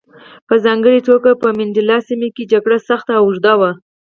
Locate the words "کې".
2.35-2.49